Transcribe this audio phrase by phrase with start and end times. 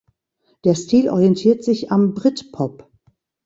[0.65, 2.89] Der Stil orientiert sich am Britpop.